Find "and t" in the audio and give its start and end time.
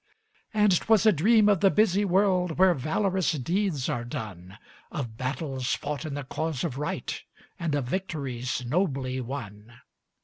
0.51-0.85